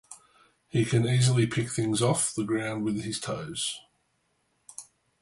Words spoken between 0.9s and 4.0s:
easily pick things off the ground with his toes.